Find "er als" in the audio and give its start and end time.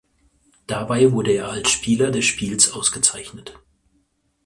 1.33-1.69